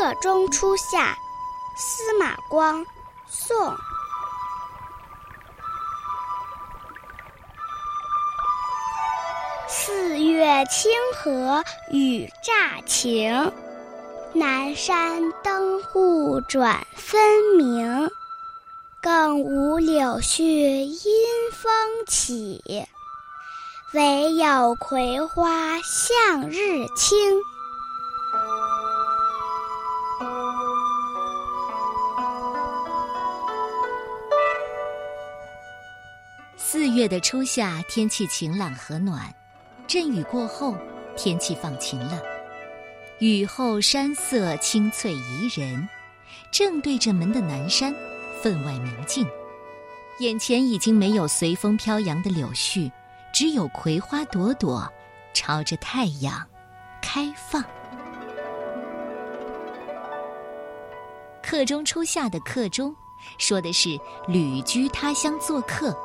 [0.00, 1.14] 客中初夏，
[1.76, 2.86] 司马光，
[3.28, 3.76] 宋。
[9.68, 13.52] 四月清河雨乍晴，
[14.32, 17.20] 南山灯户转分
[17.58, 18.08] 明。
[19.02, 21.70] 更无柳絮因风
[22.06, 22.62] 起，
[23.92, 27.42] 惟有葵花向日倾。
[36.90, 39.32] 月的初夏，天气晴朗和暖。
[39.86, 40.76] 阵雨过后，
[41.16, 42.20] 天气放晴了。
[43.18, 45.88] 雨后山色青翠宜人，
[46.50, 47.94] 正对着门的南山，
[48.42, 49.26] 分外明净。
[50.20, 52.90] 眼前已经没有随风飘扬的柳絮，
[53.32, 54.86] 只有葵花朵朵，
[55.32, 56.46] 朝着太阳
[57.02, 57.64] 开放。
[61.42, 62.94] 客中初夏的客中，
[63.38, 65.96] 说的是旅居他乡做客。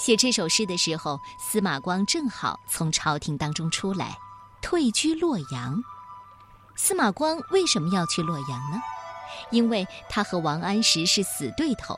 [0.00, 4.16] 写这首诗的时候，司马光正好从朝廷当中出来，
[4.62, 5.78] 退居洛阳。
[6.74, 8.80] 司马光为什么要去洛阳呢？
[9.50, 11.94] 因为他和王安石是死对头。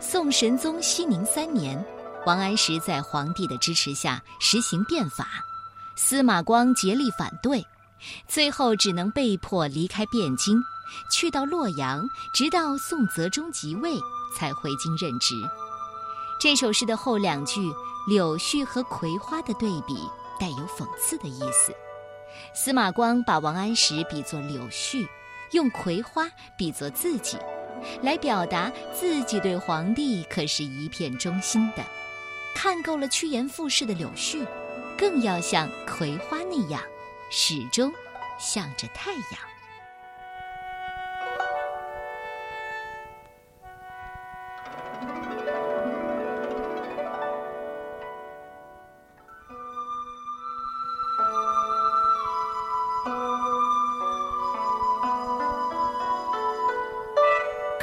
[0.00, 1.80] 宋神宗熙宁三年，
[2.26, 5.28] 王安石在皇帝的支持下实行变法，
[5.94, 7.64] 司马光竭力反对，
[8.26, 10.60] 最后只能被迫离开汴京，
[11.12, 12.02] 去到洛阳，
[12.34, 13.94] 直到宋泽中即位
[14.36, 15.36] 才回京任职。
[16.40, 17.60] 这首诗的后两句
[18.08, 21.74] 柳絮和葵花的对比带有讽刺的意思。
[22.54, 25.06] 司马光把王安石比作柳絮，
[25.50, 27.36] 用葵花比作自己，
[28.00, 31.84] 来表达自己对皇帝可是一片忠心的。
[32.54, 34.46] 看够了趋炎附势的柳絮，
[34.96, 36.82] 更要像葵花那样，
[37.30, 37.92] 始终
[38.38, 39.50] 向着太阳。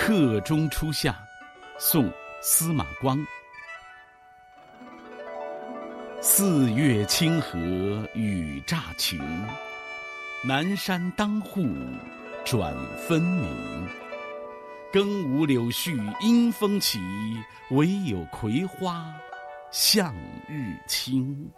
[0.08, 1.14] 客中初夏，
[1.78, 2.06] 宋·
[2.42, 3.20] 司马光。
[6.22, 7.58] 四月清河
[8.14, 9.20] 雨乍晴，
[10.46, 11.68] 南山当户
[12.46, 12.74] 转
[13.06, 13.86] 分明。
[14.94, 17.02] 更无柳絮因风起，
[17.72, 19.14] 惟有葵花
[19.72, 20.16] 向
[20.48, 21.52] 日倾。